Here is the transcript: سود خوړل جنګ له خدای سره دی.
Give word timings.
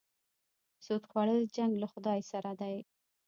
سود 0.85 1.03
خوړل 1.09 1.41
جنګ 1.55 1.73
له 1.81 1.87
خدای 1.93 2.19
سره 2.31 2.51
دی. 2.61 2.75